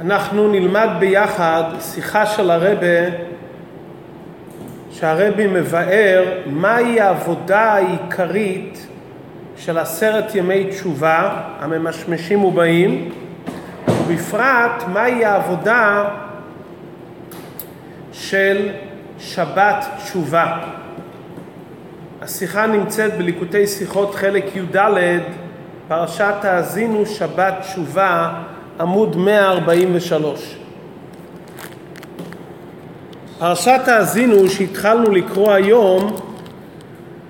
[0.00, 3.16] אנחנו נלמד ביחד שיחה של הרבה
[4.90, 8.86] שהרבי מבאר מהי העבודה העיקרית
[9.56, 13.12] של עשרת ימי תשובה הממשמשים ובאים
[13.88, 16.04] ובפרט מהי העבודה
[18.12, 18.68] של
[19.18, 20.58] שבת תשובה.
[22.22, 24.76] השיחה נמצאת בליקוטי שיחות חלק י"ד
[25.88, 28.32] פרשת האזינו שבת תשובה
[28.80, 30.54] עמוד 143.
[33.38, 36.16] פרשת האזינו שהתחלנו לקרוא היום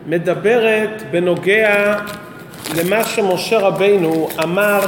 [0.07, 1.99] מדברת בנוגע
[2.77, 4.81] למה שמשה רבינו אמר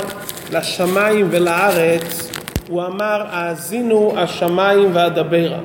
[0.53, 2.31] לשמיים ולארץ,
[2.69, 5.59] הוא אמר האזינו השמיים ואדברה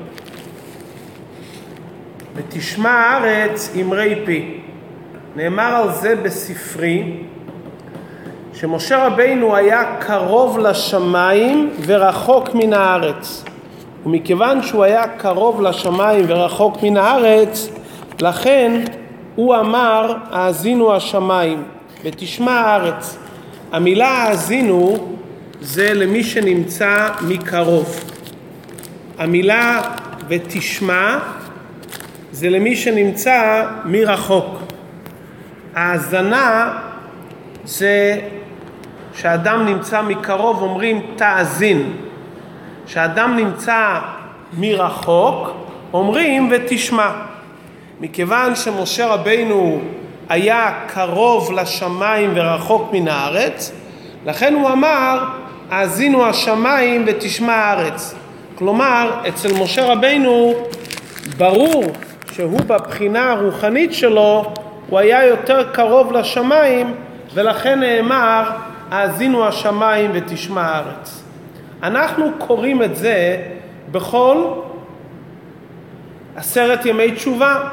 [2.34, 4.60] ותשמע הארץ אמרי פי.
[5.36, 7.16] נאמר על זה בספרי
[8.64, 13.44] שמשה רבינו היה קרוב לשמיים ורחוק מן הארץ.
[14.06, 17.68] ומכיוון שהוא היה קרוב לשמיים ורחוק מן הארץ,
[18.20, 18.80] לכן
[19.34, 21.62] הוא אמר האזינו השמיים
[22.04, 23.16] ותשמע הארץ.
[23.72, 24.96] המילה האזינו
[25.60, 28.04] זה למי שנמצא מקרוב.
[29.18, 29.82] המילה
[30.28, 31.18] ותשמע
[32.32, 34.58] זה למי שנמצא מרחוק.
[35.74, 36.78] האזנה
[37.64, 38.20] זה
[39.16, 41.92] שאדם נמצא מקרוב אומרים תאזין.
[42.86, 43.98] כשאדם נמצא
[44.58, 45.50] מרחוק
[45.92, 47.10] אומרים ותשמע.
[48.00, 49.80] מכיוון שמשה רבינו
[50.28, 53.72] היה קרוב לשמיים ורחוק מן הארץ,
[54.26, 55.24] לכן הוא אמר
[55.70, 58.14] האזינו השמיים ותשמע הארץ.
[58.54, 60.54] כלומר, אצל משה רבינו
[61.36, 61.84] ברור
[62.32, 64.52] שהוא בבחינה הרוחנית שלו,
[64.88, 66.94] הוא היה יותר קרוב לשמיים,
[67.34, 68.42] ולכן נאמר
[68.94, 71.22] האזינו השמיים ותשמע הארץ.
[71.82, 73.42] אנחנו קוראים את זה
[73.90, 74.44] בכל
[76.36, 77.68] עשרת ימי תשובה.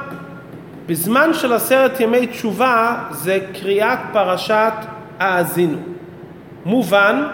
[0.85, 4.73] בזמן של עשרת ימי תשובה זה קריאת פרשת
[5.19, 5.77] האזינו.
[6.65, 7.27] מובן,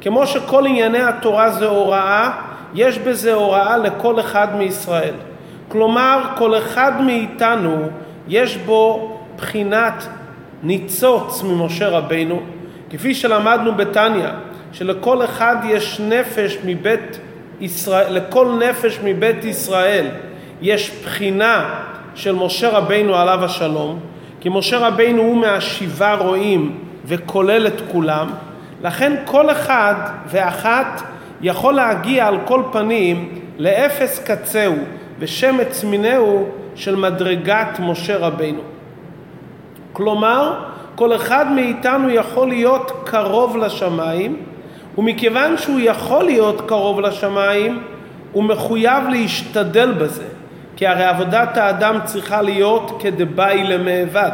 [0.00, 2.30] כמו שכל ענייני התורה זה הוראה,
[2.74, 5.14] יש בזה הוראה לכל אחד מישראל.
[5.68, 7.88] כלומר, כל אחד מאיתנו
[8.28, 10.06] יש בו בחינת
[10.62, 12.40] ניצוץ ממשה רבינו,
[12.94, 14.28] כפי שלמדנו בתניא,
[14.72, 17.18] שלכל אחד יש נפש מבית
[17.60, 20.06] ישראל, לכל נפש מבית ישראל
[20.62, 21.74] יש בחינה
[22.14, 24.00] של משה רבינו עליו השלום,
[24.40, 28.30] כי משה רבינו הוא מהשבעה רועים וכולל את כולם,
[28.82, 29.94] לכן כל אחד
[30.26, 31.02] ואחת
[31.40, 33.28] יכול להגיע על כל פנים
[33.58, 34.74] לאפס קצהו
[35.18, 38.60] ושמץ מינהו של מדרגת משה רבינו.
[39.92, 44.36] כלומר, כל אחד מאיתנו יכול להיות קרוב לשמיים,
[44.98, 47.82] ומכיוון שהוא יכול להיות קרוב לשמיים,
[48.32, 50.24] הוא מחויב להשתדל בזה,
[50.76, 54.30] כי הרי עבודת האדם צריכה להיות כדבאי למאבד.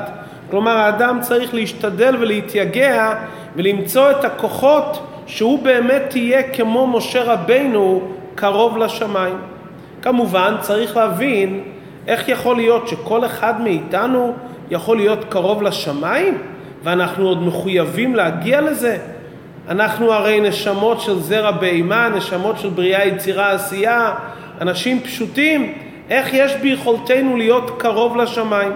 [0.50, 3.15] כלומר, האדם צריך להשתדל ולהתייגע
[3.56, 8.03] ולמצוא את הכוחות שהוא באמת יהיה כמו משה רבינו
[8.34, 9.37] קרוב לשמיים.
[10.03, 11.60] כמובן, צריך להבין
[12.06, 14.34] איך יכול להיות שכל אחד מאיתנו
[14.70, 16.38] יכול להיות קרוב לשמיים
[16.82, 18.98] ואנחנו עוד מחויבים להגיע לזה?
[19.69, 24.14] אנחנו הרי נשמות של זרע בהמה, נשמות של בריאה, יצירה, עשייה,
[24.60, 25.75] אנשים פשוטים,
[26.10, 28.72] איך יש ביכולתנו להיות קרוב לשמיים?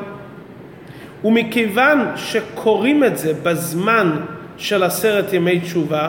[1.24, 4.16] ומכיוון שקוראים את זה בזמן
[4.56, 6.08] של עשרת ימי תשובה,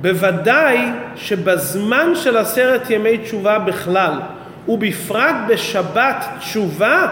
[0.00, 0.78] בוודאי
[1.16, 4.12] שבזמן של עשרת ימי תשובה בכלל,
[4.68, 7.08] ובפרט בשבת תשובה,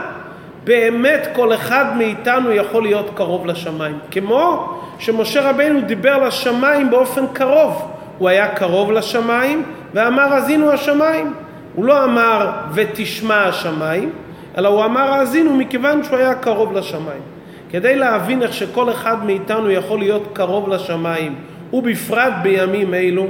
[0.69, 3.99] באמת כל אחד מאיתנו יכול להיות קרוב לשמיים.
[4.11, 7.93] כמו שמשה רבינו דיבר לשמיים באופן קרוב.
[8.19, 9.63] הוא היה קרוב לשמיים
[9.95, 11.35] ואמר האזינו השמיים.
[11.75, 14.13] הוא לא אמר ותשמע השמיים,
[14.59, 17.23] אלא הוא אמר האזינו מכיוון שהוא היה קרוב לשמיים.
[17.71, 21.35] כדי להבין איך שכל אחד מאיתנו יכול להיות קרוב לשמיים,
[21.73, 23.27] ובפרט בימים אלו,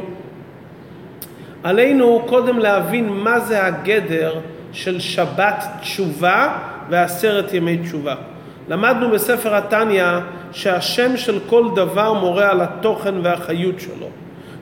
[1.63, 4.35] עלינו קודם להבין מה זה הגדר
[4.73, 6.53] של שבת תשובה
[6.91, 8.15] ועשרת ימי תשובה.
[8.69, 10.07] למדנו בספר התניא
[10.53, 14.07] שהשם של כל דבר מורה על התוכן והחיות שלו.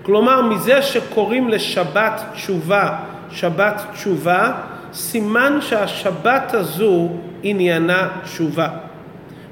[0.03, 2.97] כלומר, מזה שקוראים לשבת תשובה,
[3.31, 4.53] שבת תשובה,
[4.93, 7.09] סימן שהשבת הזו
[7.43, 8.69] עניינה תשובה.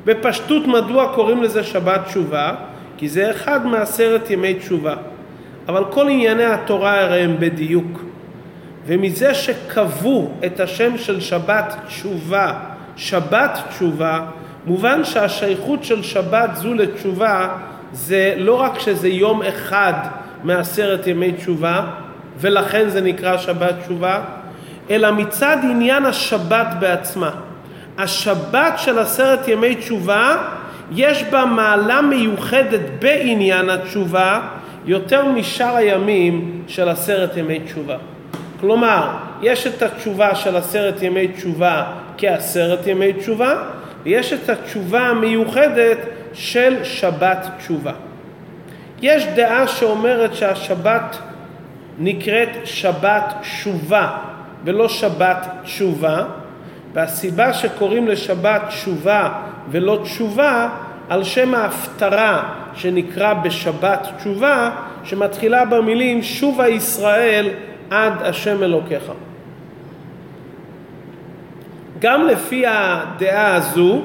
[0.05, 2.55] בפשטות מדוע קוראים לזה שבת תשובה?
[2.97, 4.95] כי זה אחד מעשרת ימי תשובה.
[5.69, 8.14] אבל כל ענייני התורה הרי הם בדיוק.
[8.87, 12.53] ומזה שקבעו את השם של שבת תשובה,
[12.97, 14.21] שבת תשובה,
[14.67, 17.49] מובן שהשייכות של שבת זו לתשובה
[17.93, 19.93] זה לא רק שזה יום אחד
[20.43, 21.87] מעשרת ימי תשובה,
[22.41, 24.21] ולכן זה נקרא שבת תשובה,
[24.91, 27.31] אלא מצד עניין השבת בעצמה.
[27.99, 30.37] השבת של עשרת ימי תשובה,
[30.93, 34.41] יש בה מעלה מיוחדת בעניין התשובה,
[34.85, 37.97] יותר משאר הימים של עשרת ימי תשובה.
[38.65, 39.09] כלומר,
[39.43, 41.85] יש את התשובה של עשרת ימי תשובה
[42.19, 43.55] כעשרת ימי תשובה,
[44.05, 45.99] ויש את התשובה המיוחדת
[46.33, 47.93] של שבת תשובה.
[49.03, 51.17] יש דעה שאומרת שהשבת
[51.99, 54.11] נקראת שבת תשובה
[54.65, 56.25] ולא שבת תשובה,
[56.93, 59.29] והסיבה שקוראים לשבת תשובה
[59.71, 60.69] ולא תשובה
[61.09, 62.43] על שם ההפטרה
[62.75, 64.71] שנקרא בשבת תשובה,
[65.05, 67.49] שמתחילה במילים שובה ישראל
[67.91, 69.03] עד השם אלוקיך.
[71.99, 74.03] גם לפי הדעה הזו,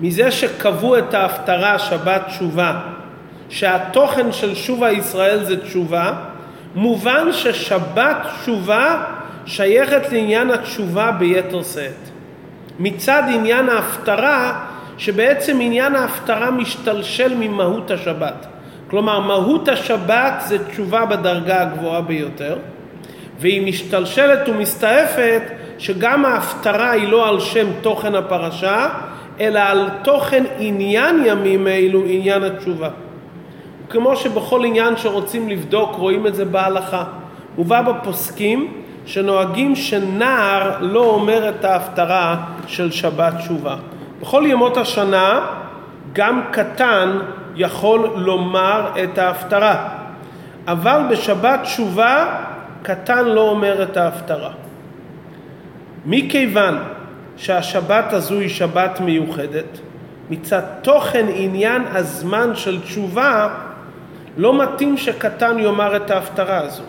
[0.00, 2.80] מזה שקבעו את ההפטרה שבת תשובה,
[3.48, 6.12] שהתוכן של שובה ישראל זה תשובה,
[6.74, 9.04] מובן ששבת תשובה
[9.46, 12.08] שייכת לעניין התשובה ביתר שאת.
[12.78, 14.64] מצד עניין ההפטרה,
[14.98, 18.46] שבעצם עניין ההפטרה משתלשל ממהות השבת.
[18.92, 22.56] כלומר, מהות השבת זה תשובה בדרגה הגבוהה ביותר,
[23.38, 25.42] והיא משתלשלת ומסתעפת
[25.78, 28.88] שגם ההפטרה היא לא על שם תוכן הפרשה,
[29.40, 32.88] אלא על תוכן עניין ימים אלו, עניין התשובה.
[33.90, 37.04] כמו שבכל עניין שרוצים לבדוק, רואים את זה בהלכה.
[37.56, 38.72] הובא בפוסקים
[39.06, 42.36] שנוהגים שנער לא אומר את ההפטרה
[42.66, 43.76] של שבת תשובה.
[44.20, 45.40] בכל ימות השנה
[46.12, 47.18] גם קטן
[47.56, 49.88] יכול לומר את ההפטרה,
[50.66, 52.40] אבל בשבת תשובה
[52.82, 54.50] קטן לא אומר את ההפטרה.
[56.06, 56.78] מכיוון
[57.36, 59.78] שהשבת הזו היא שבת מיוחדת,
[60.30, 63.48] מצד תוכן עניין הזמן של תשובה
[64.36, 66.82] לא מתאים שקטן יאמר את ההפטרה הזו,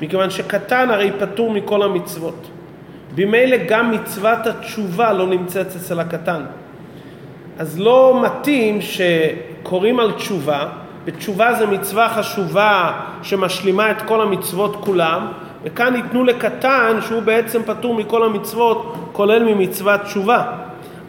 [0.00, 2.50] מכיוון שקטן הרי פטור מכל המצוות.
[3.14, 6.42] במילא גם מצוות התשובה לא נמצאת אצל הקטן.
[7.58, 10.66] אז לא מתאים שקוראים על תשובה,
[11.04, 15.26] ותשובה זה מצווה חשובה שמשלימה את כל המצוות כולם,
[15.64, 20.42] וכאן ייתנו לקטן שהוא בעצם פטור מכל המצוות, כולל ממצוות תשובה.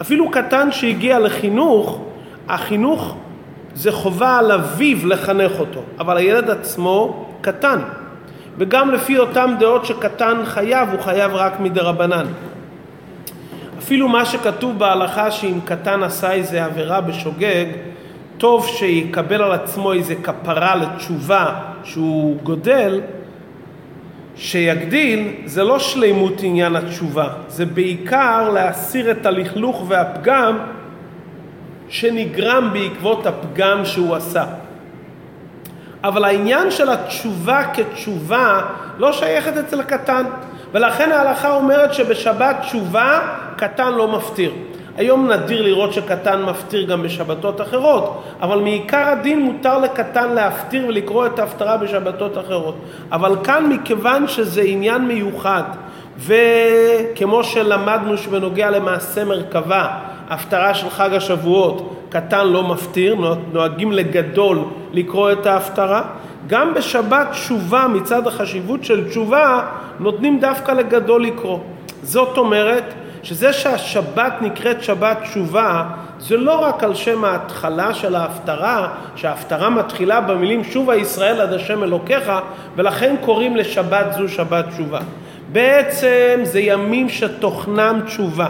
[0.02, 2.02] אפילו קטן שהגיע לחינוך,
[2.48, 3.16] החינוך
[3.76, 7.80] זה חובה על אביו לחנך אותו, אבל הילד עצמו קטן.
[8.58, 12.26] וגם לפי אותן דעות שקטן חייב, הוא חייב רק מדרבנן.
[13.90, 17.66] אפילו מה שכתוב בהלכה שאם קטן עשה איזה עבירה בשוגג,
[18.38, 23.02] טוב שיקבל על עצמו איזה כפרה לתשובה שהוא גודל,
[24.36, 30.58] שיגדיל, זה לא שלימות עניין התשובה, זה בעיקר להסיר את הלכלוך והפגם
[31.88, 34.46] שנגרם בעקבות הפגם שהוא עשה.
[36.04, 38.62] אבל העניין של התשובה כתשובה
[38.98, 40.24] לא שייכת אצל הקטן,
[40.74, 43.20] ולכן ההלכה אומרת שבשבת תשובה
[43.56, 44.52] קטן לא מפטיר.
[44.98, 51.26] היום נדיר לראות שקטן מפטיר גם בשבתות אחרות, אבל מעיקר הדין מותר לקטן להפטיר ולקרוא
[51.26, 52.76] את ההפטרה בשבתות אחרות.
[53.12, 55.64] אבל כאן מכיוון שזה עניין מיוחד,
[56.18, 59.88] וכמו שלמדנו שבנוגע למעשה מרכבה,
[60.30, 63.16] הפטרה של חג השבועות, קטן לא מפטיר,
[63.54, 64.60] נוהגים לגדול
[64.94, 66.02] לקרוא את ההפטרה.
[66.48, 69.66] גם בשבת תשובה, מצד החשיבות של תשובה,
[70.00, 71.60] נותנים דווקא לגדול לקרוא.
[72.04, 72.94] זאת אומרת
[73.24, 75.84] שזה שהשבת נקראת שבת תשובה,
[76.20, 81.84] זה לא רק על שם ההתחלה של ההפטרה, שההפטרה מתחילה במילים שובה ישראל עד השם
[81.84, 82.32] אלוקיך,
[82.76, 85.00] ולכן קוראים לשבת זו שבת תשובה.
[85.52, 88.48] בעצם זה ימים שתוכנם תשובה.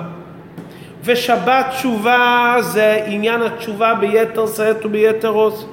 [1.04, 5.66] ושבת תשובה זה עניין התשובה ביתר שאת וביתר עוז.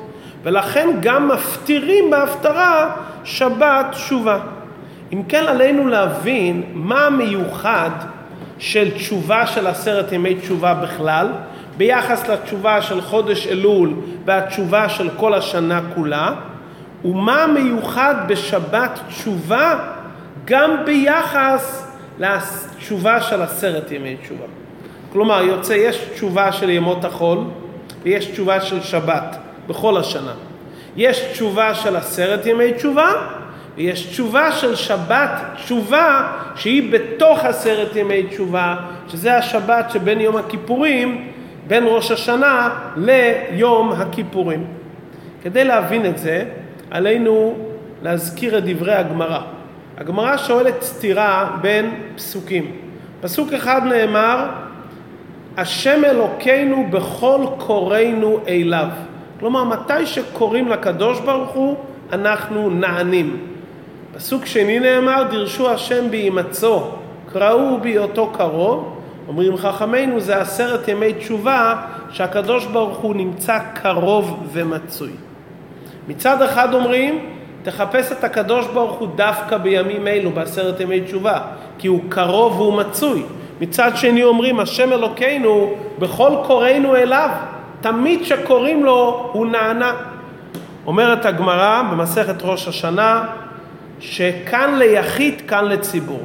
[0.47, 4.39] ולכן גם מפטירים בהפטרה שבת תשובה.
[5.13, 7.91] אם כן עלינו להבין מה המיוחד
[8.59, 11.29] של תשובה של עשרת ימי תשובה בכלל,
[11.77, 16.35] ביחס לתשובה של חודש אלול והתשובה של כל השנה כולה,
[17.05, 19.79] ומה המיוחד בשבת תשובה
[20.45, 24.45] גם ביחס לתשובה של עשרת ימי תשובה.
[25.13, 27.39] כלומר, יוצא, יש תשובה של ימות החול
[28.03, 29.37] ויש תשובה של שבת
[29.69, 30.33] בכל השנה.
[30.97, 33.13] יש תשובה של עשרת ימי תשובה
[33.77, 38.77] ויש תשובה של שבת תשובה שהיא בתוך עשרת ימי תשובה,
[39.09, 41.29] שזה השבת שבין יום הכיפורים,
[41.67, 44.67] בין ראש השנה ליום הכיפורים.
[45.43, 46.45] כדי להבין את זה,
[46.91, 47.55] עלינו
[48.03, 49.41] להזכיר את דברי הגמרא.
[49.99, 52.73] הגמרא שואלת סתירה בין פסוקים.
[53.21, 54.47] פסוק אחד נאמר,
[55.57, 58.89] השם אלוקינו בכל קוראינו אליו.
[59.41, 61.77] כלומר, מתי שקוראים לקדוש ברוך הוא,
[62.13, 63.37] אנחנו נענים.
[64.17, 66.83] פסוק שני נאמר, דרשו השם בהימצאו,
[67.33, 68.93] קראו בהיותו קרוב.
[69.29, 71.75] אומרים חכמינו, זה עשרת ימי תשובה
[72.11, 75.11] שהקדוש ברוך הוא נמצא קרוב ומצוי.
[76.09, 77.19] מצד אחד אומרים,
[77.63, 81.41] תחפש את הקדוש ברוך הוא דווקא בימים אלו, בעשרת ימי תשובה,
[81.79, 83.23] כי הוא קרוב והוא מצוי.
[83.61, 87.31] מצד שני אומרים, השם אלוקינו, בכל קוראינו אליו,
[87.87, 89.93] תמיד שקוראים לו, הוא נענה.
[90.87, 93.25] אומרת הגמרא במסכת ראש השנה,
[94.01, 96.21] שכאן ליחיד, כאן לציבור.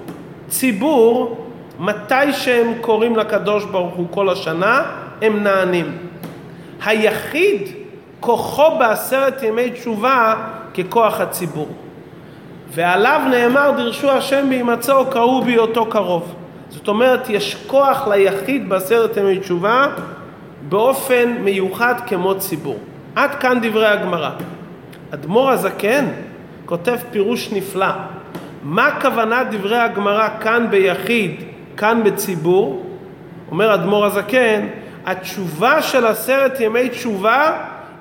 [0.48, 1.38] ציבור,
[1.80, 4.84] מתי שהם קוראים לקדוש ברוך הוא כל השנה,
[5.22, 5.98] הם נענים.
[6.86, 7.62] היחיד,
[8.20, 10.36] כוחו בעשרת ימי תשובה
[10.74, 11.70] ככוח הציבור.
[12.74, 16.36] ועליו נאמר דרשו השם בהימצאו קראו בהיותו קרוב.
[16.70, 19.88] זאת אומרת, יש כוח ליחיד בעשרת ימי תשובה
[20.70, 22.78] באופן מיוחד כמו ציבור.
[23.16, 24.30] עד כאן דברי הגמרא.
[25.14, 26.06] אדמו"ר הזקן
[26.66, 27.92] כותב פירוש נפלא.
[28.64, 31.32] מה כוונת דברי הגמרא כאן ביחיד,
[31.78, 32.86] כאן בציבור?
[33.52, 34.68] אומר אדמו"ר הזקן,
[35.06, 37.52] התשובה של עשרת ימי תשובה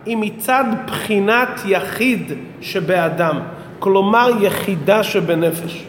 [0.06, 3.40] היא מצד בחינת יחיד שבאדם,
[3.78, 5.84] כלומר יחידה שבנפש.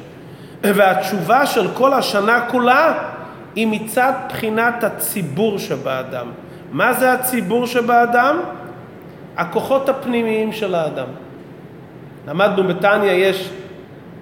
[0.64, 2.94] והתשובה של כל השנה כולה
[3.56, 6.28] היא מצד בחינת הציבור שבאדם.
[6.72, 8.40] מה זה הציבור שבאדם?
[9.38, 11.08] הכוחות הפנימיים של האדם.
[12.28, 13.50] למדנו בתניא יש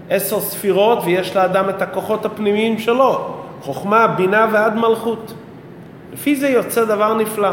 [0.09, 5.33] עשר ספירות ויש לאדם את הכוחות הפנימיים שלו, חוכמה, בינה ועד מלכות.
[6.13, 7.51] לפי זה יוצא דבר נפלא,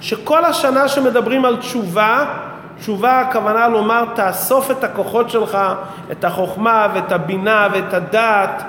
[0.00, 2.24] שכל השנה שמדברים על תשובה,
[2.80, 5.58] תשובה הכוונה לומר תאסוף את הכוחות שלך,
[6.12, 8.62] את החוכמה ואת הבינה ואת הדעת,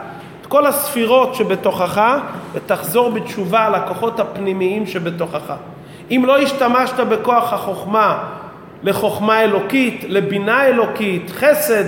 [0.49, 2.17] כל הספירות שבתוכך
[2.53, 5.53] ותחזור בתשובה על הכוחות הפנימיים שבתוכך.
[6.11, 8.23] אם לא השתמשת בכוח החוכמה
[8.83, 11.83] לחוכמה אלוקית, לבינה אלוקית, חסד,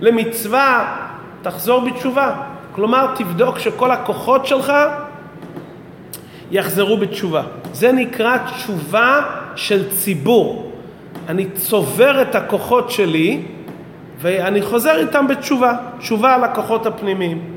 [0.00, 0.96] למצווה,
[1.42, 2.34] תחזור בתשובה.
[2.72, 4.72] כלומר, תבדוק שכל הכוחות שלך
[6.50, 7.42] יחזרו בתשובה.
[7.72, 9.20] זה נקרא תשובה
[9.56, 10.72] של ציבור.
[11.28, 13.42] אני צובר את הכוחות שלי
[14.20, 17.56] ואני חוזר איתם בתשובה, תשובה על הכוחות הפנימיים.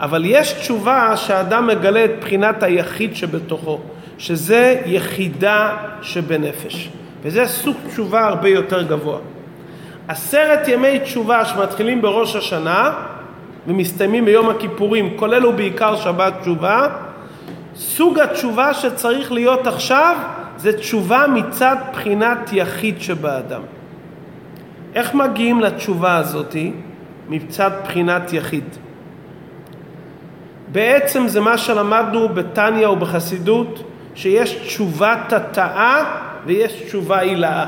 [0.00, 3.80] אבל יש תשובה שהאדם מגלה את בחינת היחיד שבתוכו,
[4.18, 6.88] שזה יחידה שבנפש.
[7.22, 9.18] וזה סוג תשובה הרבה יותר גבוה.
[10.08, 12.92] עשרת ימי תשובה שמתחילים בראש השנה
[13.66, 16.88] ומסתיימים ביום הכיפורים, כולל ובעיקר שבת תשובה,
[17.74, 20.16] סוג התשובה שצריך להיות עכשיו
[20.56, 23.60] זה תשובה מצד בחינת יחיד שבאדם.
[24.94, 26.72] איך מגיעים לתשובה הזאתי
[27.28, 28.64] מצד בחינת יחיד?
[30.72, 33.82] בעצם זה מה שלמדנו בתניא ובחסידות,
[34.14, 36.04] שיש תשובת התאה
[36.46, 37.66] ויש תשובה הילאה.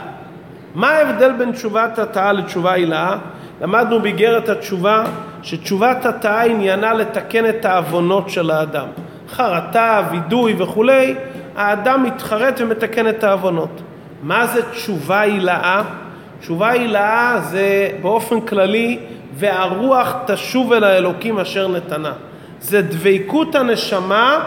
[0.75, 3.16] מה ההבדל בין תשובת התאה לתשובה הילאה?
[3.61, 5.04] למדנו באיגרת התשובה
[5.42, 8.87] שתשובת התאה עניינה לתקן את העוונות של האדם.
[9.28, 11.14] חרטה, וידוי וכולי,
[11.56, 13.80] האדם מתחרט ומתקן את העוונות.
[14.23, 15.82] מה זה תשובה הילאה?
[16.40, 18.99] תשובה הילאה זה באופן כללי,
[19.35, 22.12] והרוח תשוב אל האלוקים אשר נתנה.
[22.62, 24.45] זה דבקות הנשמה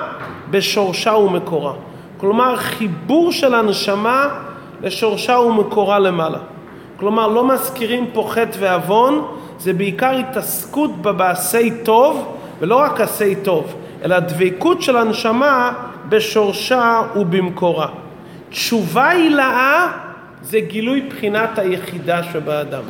[0.50, 1.74] בשורשה ומקורה.
[2.18, 4.28] כלומר, חיבור של הנשמה
[4.82, 6.38] לשורשה ומקורה למעלה.
[7.00, 9.26] כלומר, לא מזכירים פה חטא ועוון,
[9.60, 15.74] זה בעיקר התעסקות במעשי טוב, ולא רק עשי טוב, אלא דבקות של הנשמה
[16.10, 17.88] בשורשה ובמקורה.
[18.50, 19.88] תשובה הילאה
[20.42, 22.84] זה גילוי בחינת היחידה שבאדם.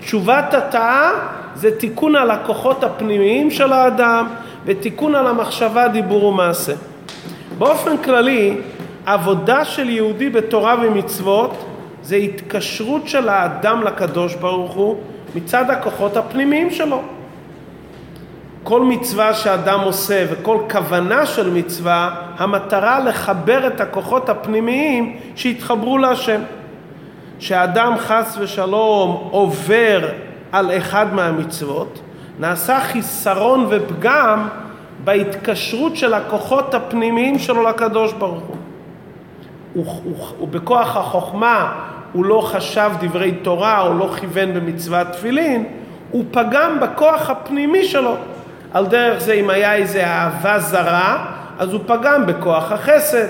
[0.00, 1.10] תשובת התאה
[1.54, 4.26] זה תיקון על הכוחות הפנימיים של האדם
[4.64, 6.72] ותיקון על המחשבה, דיבור ומעשה.
[7.58, 8.56] באופן כללי,
[9.06, 11.66] עבודה של יהודי בתורה ומצוות
[12.02, 14.96] זה התקשרות של האדם לקדוש ברוך הוא
[15.34, 17.02] מצד הכוחות הפנימיים שלו.
[18.62, 26.40] כל מצווה שאדם עושה וכל כוונה של מצווה, המטרה לחבר את הכוחות הפנימיים שיתחברו להשם.
[27.38, 30.08] כשאדם חס ושלום עובר
[30.52, 32.00] על אחד מהמצוות,
[32.40, 34.48] נעשה חיסרון ופגם
[35.04, 38.42] בהתקשרות של הכוחות הפנימיים שלו לקדוש ברוך
[39.74, 40.16] הוא.
[40.40, 41.72] ובכוח החוכמה
[42.12, 45.64] הוא לא חשב דברי תורה או לא כיוון במצוות תפילין,
[46.10, 48.14] הוא פגם בכוח הפנימי שלו.
[48.72, 51.26] על דרך זה אם היה איזה אהבה זרה,
[51.58, 53.26] אז הוא פגם בכוח החסד.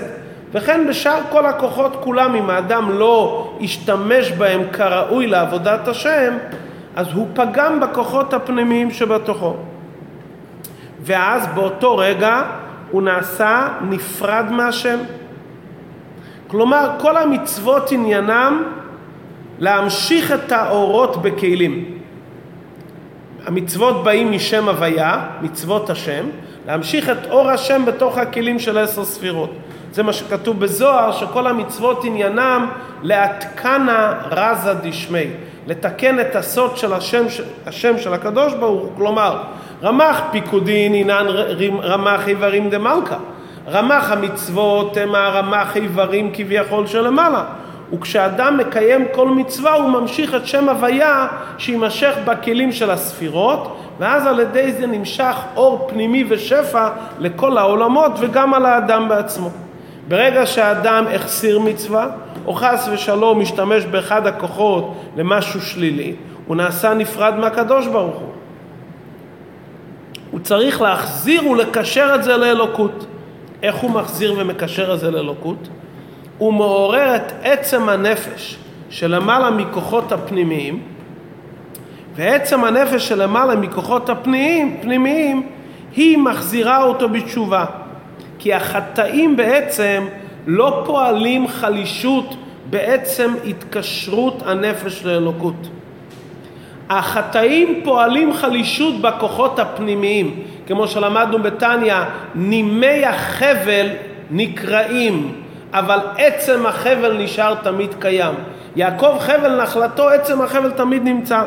[0.51, 6.33] וכן בשאר כל הכוחות כולם, אם האדם לא ישתמש בהם כראוי לעבודת השם,
[6.95, 9.55] אז הוא פגם בכוחות הפנימיים שבתוכו.
[11.01, 12.43] ואז באותו רגע
[12.91, 14.99] הוא נעשה נפרד מהשם.
[16.47, 18.63] כלומר, כל המצוות עניינם
[19.59, 21.85] להמשיך את האורות בכלים.
[23.45, 26.25] המצוות באים משם הוויה, מצוות השם,
[26.67, 29.51] להמשיך את אור השם בתוך הכלים של עשר ספירות.
[29.93, 32.67] זה מה שכתוב בזוהר, שכל המצוות עניינם
[33.03, 35.27] להתקנה רזה דשמי,
[35.67, 37.25] לתקן את הסוד של השם,
[37.67, 39.41] השם של הקדוש ברוך הוא, כלומר,
[39.83, 41.25] רמ"ח פיקודין אינן
[41.83, 43.17] רמ"ח איברים דמלכה.
[43.67, 47.43] רמ"ח המצוות הם הרמ"ח איברים כביכול שלמעלה.
[47.93, 51.27] וכשאדם מקיים כל מצווה הוא ממשיך את שם הוויה
[51.57, 56.89] שיימשך בכלים של הספירות ואז על ידי זה נמשך אור פנימי ושפע
[57.19, 59.49] לכל העולמות וגם על האדם בעצמו.
[60.07, 62.07] ברגע שהאדם החסיר מצווה
[62.45, 66.15] או חס ושלום משתמש באחד הכוחות למשהו שלילי
[66.47, 68.29] הוא נעשה נפרד מהקדוש ברוך הוא.
[70.31, 73.05] הוא צריך להחזיר ולקשר את זה לאלוקות.
[73.63, 75.67] איך הוא מחזיר ומקשר את זה לאלוקות?
[76.37, 78.57] הוא מעורר את עצם הנפש
[78.89, 80.81] שלמעלה מכוחות הפנימיים,
[82.15, 85.47] ועצם הנפש שלמעלה מכוחות הפנימיים, פנימיים,
[85.95, 87.65] היא מחזירה אותו בתשובה.
[88.41, 90.07] כי החטאים בעצם
[90.47, 92.35] לא פועלים חלישות
[92.69, 95.67] בעצם התקשרות הנפש לאלוקות.
[96.89, 101.95] החטאים פועלים חלישות בכוחות הפנימיים, כמו שלמדנו בתניא,
[102.35, 103.87] נימי החבל
[104.31, 105.41] נקראים,
[105.73, 108.33] אבל עצם החבל נשאר תמיד קיים.
[108.75, 111.43] יעקב חבל נחלתו, עצם החבל תמיד נמצא.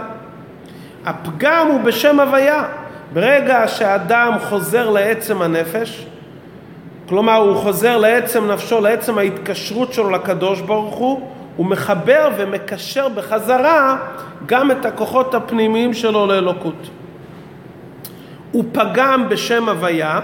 [1.07, 2.65] הפגם הוא בשם הוויה.
[3.13, 6.07] ברגע שאדם חוזר לעצם הנפש,
[7.09, 11.21] כלומר הוא חוזר לעצם נפשו, לעצם ההתקשרות שלו לקדוש ברוך הוא,
[11.57, 13.97] הוא מחבר ומקשר בחזרה
[14.47, 16.89] גם את הכוחות הפנימיים שלו לאלוקות.
[18.53, 20.21] הוא פגם בשם הוויה,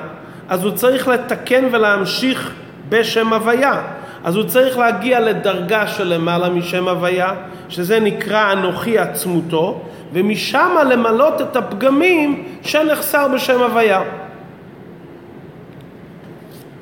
[0.48, 2.52] אז הוא צריך לתקן ולהמשיך
[2.88, 3.82] בשם הוויה.
[4.24, 7.32] אז הוא צריך להגיע לדרגה של למעלה משם הוויה,
[7.68, 9.80] שזה נקרא אנוכי עצמותו,
[10.12, 14.02] ומשם למלות את הפגמים שנחסר בשם הוויה.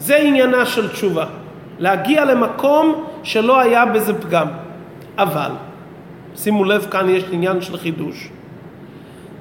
[0.09, 1.25] זה עניינה של תשובה,
[1.79, 4.47] להגיע למקום שלא היה בזה פגם.
[5.18, 5.51] אבל,
[6.37, 8.29] שימו לב, כאן יש עניין של חידוש.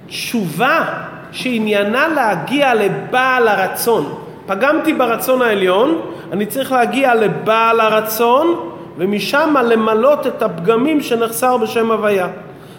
[0.08, 0.86] תשובה
[1.32, 4.14] שעניינה להגיע לבעל הרצון.
[4.46, 6.02] פגמתי ברצון העליון,
[6.32, 8.56] אני צריך להגיע לבעל הרצון,
[8.98, 12.28] ומשם למלות את הפגמים שנחסר בשם הוויה.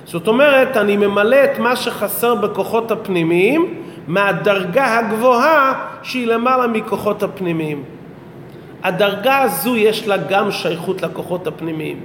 [0.05, 3.74] זאת אומרת, אני ממלא את מה שחסר בכוחות הפנימיים
[4.08, 7.82] מהדרגה הגבוהה שהיא למעלה מכוחות הפנימיים.
[8.82, 12.00] הדרגה הזו יש לה גם שייכות לכוחות הפנימיים.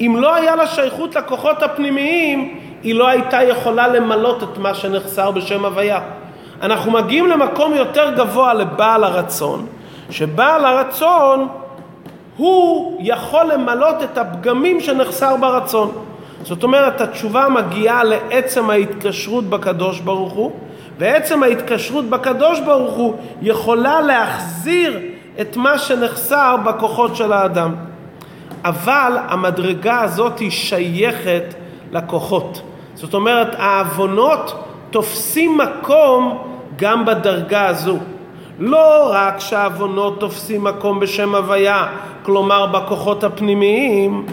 [0.00, 5.30] אם לא היה לה שייכות לכוחות הפנימיים, היא לא הייתה יכולה למלות את מה שנחסר
[5.30, 6.00] בשם הוויה.
[6.62, 9.66] אנחנו מגיעים למקום יותר גבוה לבעל הרצון,
[10.10, 11.48] שבעל הרצון
[12.36, 15.92] הוא יכול למלות את הפגמים שנחסר ברצון.
[16.42, 20.52] זאת אומרת, התשובה מגיעה לעצם ההתקשרות בקדוש ברוך הוא,
[21.02, 25.00] ועצם ההתקשרות בקדוש ברוך הוא יכולה להחזיר
[25.40, 27.74] את מה שנחסר בכוחות של האדם.
[28.64, 31.54] אבל המדרגה הזאת היא שייכת
[31.92, 32.62] לכוחות.
[32.94, 36.38] זאת אומרת, העוונות תופסים מקום
[36.76, 37.98] גם בדרגה הזו.
[38.58, 41.86] לא רק שהעוונות תופסים מקום בשם הוויה,
[42.22, 44.26] כלומר בכוחות הפנימיים,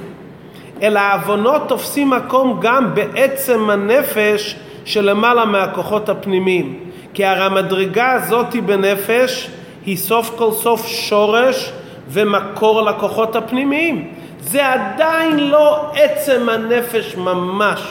[0.82, 4.56] אלא העוונות תופסים מקום גם בעצם הנפש
[4.90, 6.80] שלמעלה מהכוחות הפנימיים.
[7.14, 9.50] כי הרי המדרגה הזאת בנפש
[9.86, 11.72] היא סוף כל סוף שורש
[12.10, 14.14] ומקור לכוחות הפנימיים.
[14.40, 17.82] זה עדיין לא עצם הנפש ממש.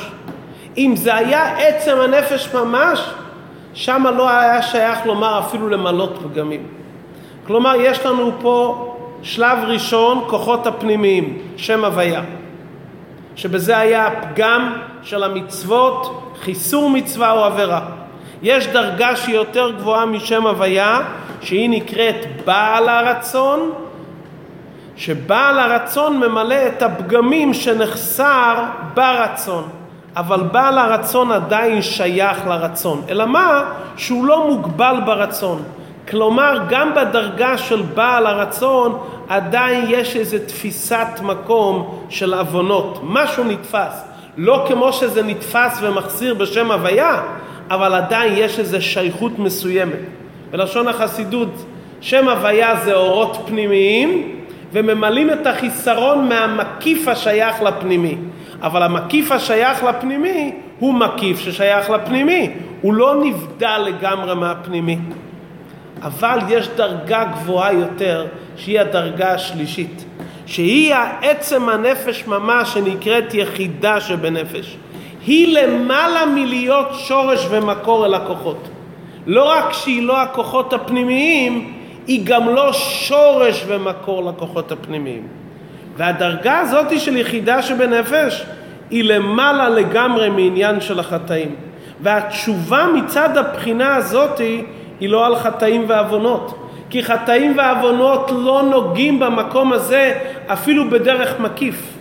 [0.76, 3.10] אם זה היה עצם הנפש ממש,
[3.74, 6.62] שם לא היה שייך לומר אפילו למלות פגמים.
[7.46, 8.84] כלומר, יש לנו פה
[9.22, 12.22] שלב ראשון, כוחות הפנימיים, שם הוויה.
[13.38, 14.72] שבזה היה הפגם
[15.02, 17.80] של המצוות, חיסור מצווה או עבירה.
[18.42, 21.00] יש דרגה שהיא יותר גבוהה משם הוויה,
[21.40, 23.72] שהיא נקראת בעל הרצון,
[24.96, 29.68] שבעל הרצון ממלא את הפגמים שנחסר ברצון.
[30.16, 33.02] אבל בעל הרצון עדיין שייך לרצון.
[33.08, 33.64] אלא מה?
[33.96, 35.62] שהוא לא מוגבל ברצון.
[36.10, 43.00] כלומר, גם בדרגה של בעל הרצון עדיין יש איזו תפיסת מקום של עוונות.
[43.02, 44.04] משהו נתפס.
[44.36, 47.22] לא כמו שזה נתפס ומחסיר בשם הוויה,
[47.70, 49.98] אבל עדיין יש איזו שייכות מסוימת.
[50.50, 51.64] בלשון החסידות,
[52.00, 54.34] שם הוויה זה אורות פנימיים,
[54.72, 58.16] וממלאים את החיסרון מהמקיף השייך לפנימי.
[58.62, 64.98] אבל המקיף השייך לפנימי הוא מקיף ששייך לפנימי, הוא לא נבדל לגמרי מהפנימי.
[66.02, 70.04] אבל יש דרגה גבוהה יותר, שהיא הדרגה השלישית,
[70.46, 74.76] שהיא העצם הנפש ממש שנקראת יחידה שבנפש.
[75.26, 78.68] היא למעלה מלהיות שורש ומקור אל הכוחות.
[79.26, 81.74] לא רק שהיא לא הכוחות הפנימיים,
[82.06, 85.22] היא גם לא שורש ומקור לכוחות הפנימיים.
[85.96, 88.44] והדרגה הזאת של יחידה שבנפש
[88.90, 91.54] היא למעלה לגמרי מעניין של החטאים.
[92.00, 94.40] והתשובה מצד הבחינה הזאת
[95.00, 96.64] היא לא על חטאים ועוונות.
[96.90, 101.98] כי חטאים ועוונות לא נוגעים במקום הזה אפילו בדרך מקיף.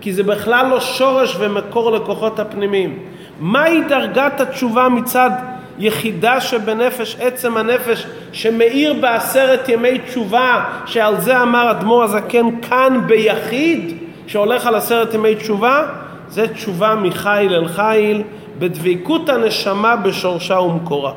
[0.00, 2.98] כי זה בכלל לא שורש ומקור לכוחות הפנימיים.
[3.40, 5.30] מהי דרגת התשובה מצד
[5.78, 13.96] יחידה שבנפש, עצם הנפש, שמאיר בעשרת ימי תשובה, שעל זה אמר אדמו"ר הזקן כאן ביחיד,
[14.26, 15.86] שהולך על עשרת ימי תשובה,
[16.28, 18.22] זה תשובה מחיל אל חיל,
[18.58, 21.12] בדבקות הנשמה בשורשה ומקורה.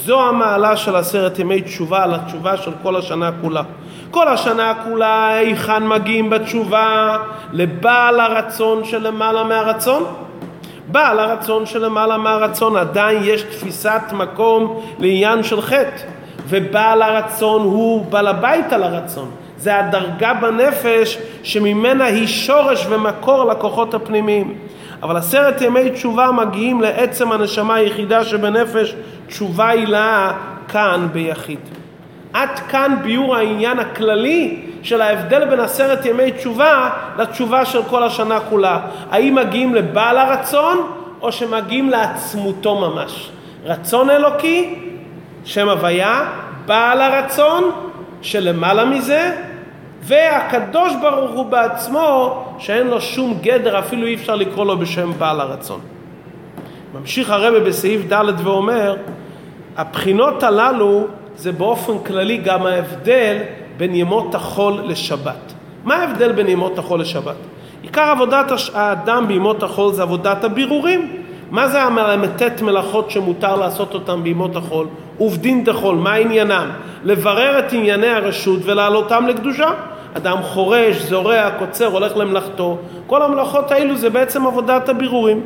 [0.00, 3.62] זו המעלה של עשרת ימי תשובה על התשובה של כל השנה כולה.
[4.10, 7.16] כל השנה כולה היכן מגיעים בתשובה
[7.52, 10.04] לבעל הרצון שלמעלה מהרצון?
[10.86, 16.02] בעל הרצון שלמעלה מהרצון עדיין יש תפיסת מקום לעניין של חטא
[16.48, 23.94] ובעל הרצון הוא בעל הבית על הרצון זה הדרגה בנפש שממנה היא שורש ומקור לכוחות
[23.94, 24.58] הפנימיים
[25.02, 28.94] אבל עשרת ימי תשובה מגיעים לעצם הנשמה היחידה שבנפש
[29.26, 30.32] תשובה הילאה
[30.68, 31.58] כאן ביחיד.
[32.32, 38.40] עד כאן ביור העניין הכללי של ההבדל בין עשרת ימי תשובה לתשובה של כל השנה
[38.40, 38.80] כולה.
[39.10, 43.30] האם מגיעים לבעל הרצון או שמגיעים לעצמותו ממש.
[43.64, 44.74] רצון אלוקי,
[45.44, 46.24] שם הוויה,
[46.66, 47.70] בעל הרצון
[48.22, 49.32] שלמעלה מזה,
[50.02, 55.40] והקדוש ברוך הוא בעצמו שאין לו שום גדר, אפילו אי אפשר לקרוא לו בשם בעל
[55.40, 55.80] הרצון.
[56.94, 58.96] ממשיך הרבה בסעיף ד' ואומר,
[59.76, 63.38] הבחינות הללו זה באופן כללי גם ההבדל
[63.76, 65.52] בין ימות החול לשבת.
[65.84, 67.36] מה ההבדל בין ימות החול לשבת?
[67.82, 71.16] עיקר עבודת האדם בימות החול זה עבודת הבירורים.
[71.50, 74.86] מה זה המ"ט מלאכות שמותר לעשות אותן בימות החול?
[75.20, 76.70] ובדין דחול, מה עניינם?
[77.04, 79.70] לברר את ענייני הרשות ולהעלותם לקדושה.
[80.16, 82.78] אדם חורש, זורע, קוצר, הולך למלאכתו.
[83.06, 85.40] כל המלאכות האלו זה בעצם עבודת הבירורים.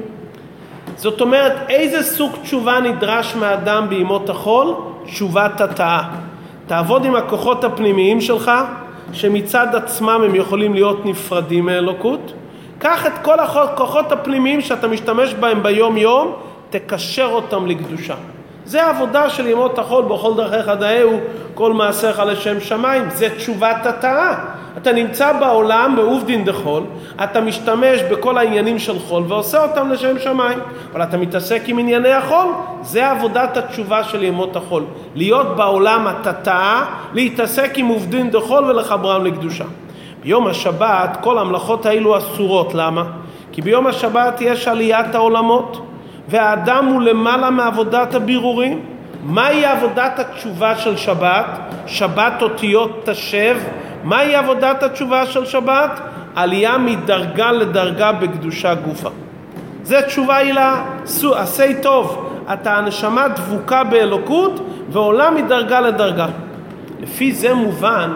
[0.97, 4.75] זאת אומרת, איזה סוג תשובה נדרש מאדם בימות החול?
[5.05, 6.03] תשובת התאה.
[6.67, 8.51] תעבוד עם הכוחות הפנימיים שלך,
[9.13, 12.33] שמצד עצמם הם יכולים להיות נפרדים מאלוקות.
[12.79, 16.33] קח את כל הכוחות הפנימיים שאתה משתמש בהם ביום יום,
[16.71, 18.15] תקשר אותם לקדושה.
[18.67, 21.21] זה העבודה של ימות החול, בכל דרכיך דאהו,
[21.55, 24.35] כל מעשיך לשם שמיים, זה תשובת התאה.
[24.77, 26.83] אתה נמצא בעולם בעובדין דחול,
[27.25, 30.59] אתה משתמש בכל העניינים של חול ועושה אותם לשם שמיים,
[30.93, 32.47] אבל אתה מתעסק עם ענייני החול,
[32.83, 34.85] זה עבודת התשובה של ימות החול.
[35.15, 39.65] להיות בעולם התתאה, להתעסק עם עובדין דחול ולחברם לקדושה.
[40.23, 43.05] ביום השבת כל המלאכות האלו אסורות, למה?
[43.53, 45.87] כי ביום השבת יש עליית העולמות,
[46.29, 48.81] והאדם הוא למעלה מעבודת הבירורים.
[49.25, 51.47] מהי עבודת התשובה של שבת?
[51.87, 53.57] שבת אותיות תשב.
[54.05, 56.01] מהי עבודת התשובה של שבת?
[56.35, 59.11] עלייה מדרגה לדרגה בקדושה גופה.
[59.83, 60.85] זה תשובה הילה,
[61.35, 62.33] עשה טוב.
[62.53, 66.27] אתה הנשמה דבוקה באלוקות ועולה מדרגה לדרגה.
[67.01, 68.11] לפי זה מובן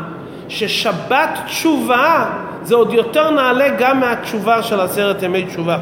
[0.48, 2.26] ששבת תשובה
[2.62, 5.78] זה עוד יותר נעלה גם מהתשובה של עשרת ימי תשובה.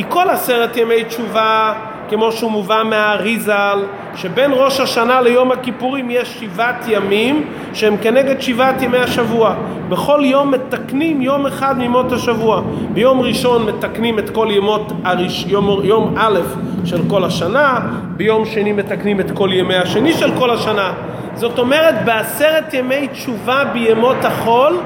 [0.00, 1.72] כי כל עשרת ימי תשובה,
[2.08, 3.78] כמו שהוא מובא מהאריזל,
[4.16, 9.54] שבין ראש השנה ליום הכיפורים יש שבעת ימים שהם כנגד שבעת ימי השבוע.
[9.88, 12.62] בכל יום מתקנים יום אחד מימות השבוע.
[12.92, 16.40] ביום ראשון מתקנים את כל ימות הראש, יום, יום א'
[16.84, 17.80] של כל השנה,
[18.16, 20.92] ביום שני מתקנים את כל ימי השני של כל השנה.
[21.34, 24.80] זאת אומרת, בעשרת ימי תשובה בימות החול,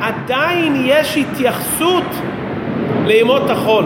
[0.00, 2.04] עדיין יש התייחסות
[3.06, 3.84] לימות החול.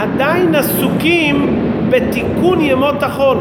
[0.00, 1.60] עדיין עסוקים
[1.90, 3.36] בתיקון ימות החול.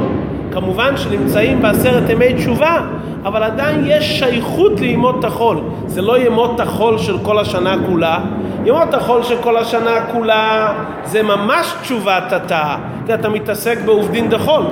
[0.52, 2.82] כמובן שנמצאים בעשרת ימי תשובה,
[3.24, 5.62] אבל עדיין יש שייכות לימות החול.
[5.86, 8.20] זה לא ימות החול של כל השנה כולה.
[8.66, 12.76] ימות החול של כל השנה כולה זה ממש תשובת התא,
[13.14, 14.64] אתה מתעסק בעובדין דחול.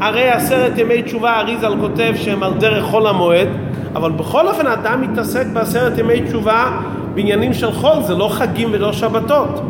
[0.00, 3.48] הרי עשרת ימי תשובה אריזל כותב שהם על דרך חול המועד,
[3.94, 6.70] אבל בכל אופן אדם מתעסק בעשרת ימי תשובה
[7.14, 9.60] בעניינים של חול, זה לא חגים ולא שבתות.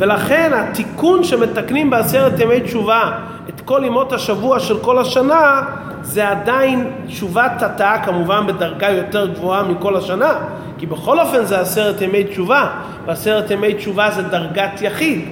[0.00, 3.12] ולכן התיקון שמתקנים בעשרת ימי תשובה
[3.48, 5.62] את כל ימות השבוע של כל השנה
[6.02, 10.34] זה עדיין תשובת התאה כמובן בדרגה יותר גבוהה מכל השנה
[10.78, 12.70] כי בכל אופן זה עשרת ימי תשובה
[13.06, 15.24] ועשרת ימי תשובה זה דרגת יחיד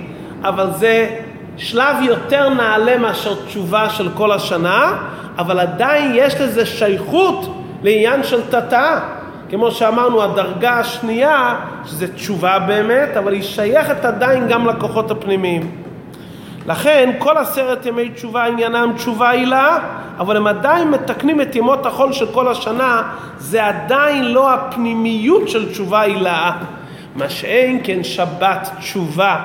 [0.42, 1.16] אבל זה
[1.56, 4.92] שלב יותר נעלה מאשר תשובה של כל השנה
[5.38, 9.00] אבל עדיין יש לזה שייכות לעניין של תתאה
[9.48, 15.70] כמו שאמרנו, הדרגה השנייה, שזה תשובה באמת, אבל היא שייכת עדיין גם לכוחות הפנימיים.
[16.66, 19.78] לכן כל עשרת ימי תשובה עניינם תשובה עילה,
[20.18, 23.02] אבל הם עדיין מתקנים את ימות החול של כל השנה,
[23.38, 26.52] זה עדיין לא הפנימיות של תשובה עילה.
[27.16, 29.36] מה שאין כן שבת תשובה,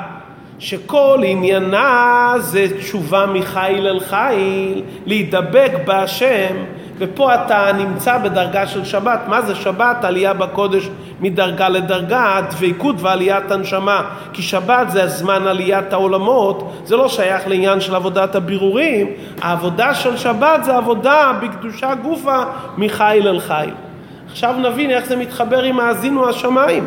[0.59, 6.55] שכל עניינה זה תשובה מחיל אל חיל, להידבק בהשם,
[7.03, 9.19] ופה אתה נמצא בדרגה של שבת.
[9.27, 10.05] מה זה שבת?
[10.05, 10.89] עלייה בקודש
[11.19, 14.01] מדרגה לדרגה, דבקות ועליית הנשמה.
[14.33, 19.07] כי שבת זה זמן עליית העולמות, זה לא שייך לעניין של עבודת הבירורים.
[19.41, 22.43] העבודה של שבת זה עבודה בקדושה גופה
[22.77, 23.73] מחיל אל חיל.
[24.31, 26.85] עכשיו נבין איך זה מתחבר עם האזינו השמיים.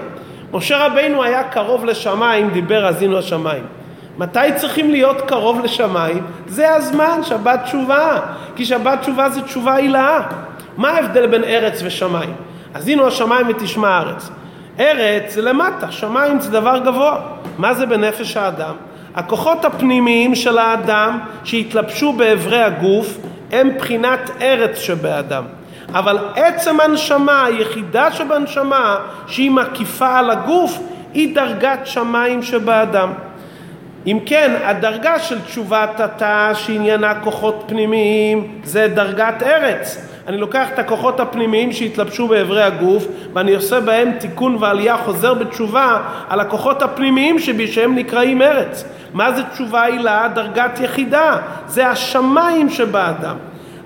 [0.52, 3.64] משה רבינו היה קרוב לשמיים, דיבר האזינו השמיים.
[4.18, 6.26] מתי צריכים להיות קרוב לשמיים?
[6.46, 8.20] זה הזמן, שבת תשובה.
[8.56, 10.20] כי שבת תשובה זה תשובה הילאה.
[10.76, 12.34] מה ההבדל בין ארץ ושמיים?
[12.74, 14.30] אז הנה השמיים ותשמע הארץ.
[14.80, 17.20] ארץ זה למטה, שמיים זה דבר גבוה.
[17.58, 18.74] מה זה בנפש האדם?
[19.14, 23.18] הכוחות הפנימיים של האדם שהתלבשו באברי הגוף
[23.52, 25.44] הם בחינת ארץ שבאדם.
[25.94, 30.78] אבל עצם הנשמה, היחידה שבנשמה, שהיא מקיפה על הגוף,
[31.14, 33.12] היא דרגת שמיים שבאדם.
[34.06, 40.08] אם כן, הדרגה של תשובת התא שעניינה כוחות פנימיים זה דרגת ארץ.
[40.26, 46.00] אני לוקח את הכוחות הפנימיים שהתלבשו באברי הגוף ואני עושה בהם תיקון ועלייה חוזר בתשובה
[46.28, 48.84] על הכוחות הפנימיים שבי שהם נקראים ארץ.
[49.14, 50.28] מה זה תשובה עילה?
[50.34, 51.36] דרגת יחידה.
[51.66, 53.36] זה השמיים שבאדם.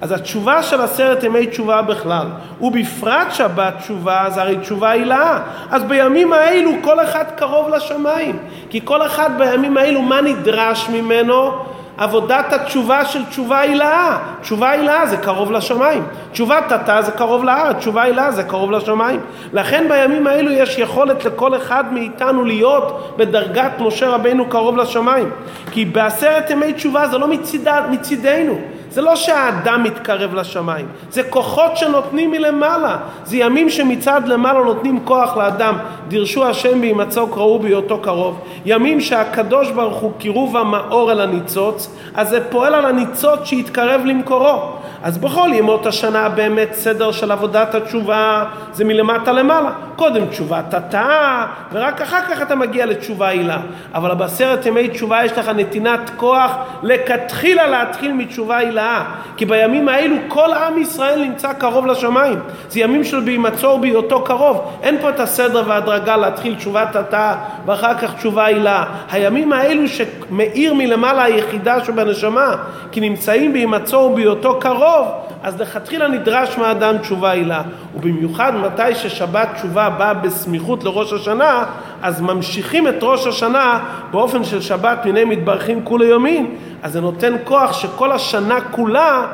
[0.00, 2.26] אז התשובה של עשרת ימי תשובה בכלל,
[2.60, 5.38] ובפרט שבת תשובה, זה הרי תשובה עילאה.
[5.70, 8.38] אז בימים האלו כל אחד קרוב לשמיים.
[8.70, 11.52] כי כל אחד בימים האלו, מה נדרש ממנו?
[12.00, 14.18] עבודת התשובה של תשובה הילאה.
[14.40, 16.04] תשובה הילאה זה קרוב לשמיים.
[16.32, 19.20] תשובת תתא זה קרוב לארץ, תשובה הילאה זה קרוב לשמיים.
[19.52, 25.30] לכן בימים האלו יש יכולת לכל אחד מאיתנו להיות בדרגת משה רבינו קרוב לשמיים.
[25.70, 28.58] כי בעשרת ימי תשובה זה לא מצידה, מצידנו.
[28.90, 32.96] זה לא שהאדם מתקרב לשמיים, זה כוחות שנותנים מלמעלה.
[33.24, 35.74] זה ימים שמצד למעלה נותנים כוח לאדם.
[36.09, 38.40] דירשו השם בהימצאו קראו בהיותו קרוב.
[38.64, 44.81] ימים שהקדוש ברוך הוא קירוב המאור אל הניצוץ, אז זה פועל על הניצוץ שיתקרב למקורו.
[45.03, 49.70] אז בכל ימות השנה באמת סדר של עבודת התשובה זה מלמטה למעלה.
[49.96, 53.59] קודם תשובת התאה, ורק אחר כך אתה מגיע לתשובה הילה.
[53.94, 59.04] אבל בעשרת ימי תשובה יש לך נתינת כוח לכתחילה להתחיל מתשובה הילאה.
[59.36, 62.38] כי בימים האלו כל עם ישראל נמצא קרוב לשמיים.
[62.68, 64.78] זה ימים של בהימצאו בהיותו קרוב.
[64.82, 67.34] אין פה את הסדר והדרגה להתחיל תשובת התאה
[67.66, 68.84] ואחר כך תשובה הילה.
[69.10, 72.56] הימים האלו שמאיר מלמעלה היחידה שבנשמה,
[72.92, 75.08] כי נמצאים בהימצאו בהיותו קרוב,
[75.42, 77.62] אז לכתחילה נדרש מהאדם תשובה הילה.
[77.94, 81.64] ובמיוחד מתי ששבת תשובה באה בסמיכות לראש השנה,
[82.02, 87.36] אז ממשיכים את ראש השנה באופן של שבת מיני מתברכים כולי יומין, אז זה נותן
[87.44, 89.26] כוח שכל השנה כולה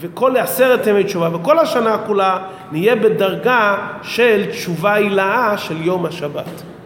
[0.00, 2.38] וכל עשרת ימי תשובה וכל השנה כולה
[2.72, 6.77] נהיה בדרגה של תשובה הילאה של יום השבת.